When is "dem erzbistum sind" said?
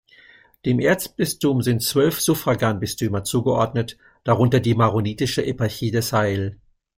0.65-1.83